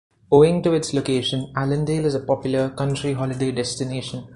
[0.31, 4.27] Owing to its location, Allendale is a popular country-holiday destination.